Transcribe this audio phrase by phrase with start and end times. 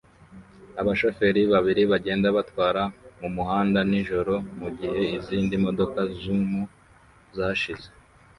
[0.81, 2.83] Abashoferi babiri bagenda batwara
[3.19, 6.51] mumuhanda nijoro mugihe izindi modoka zoom
[7.37, 7.87] zashize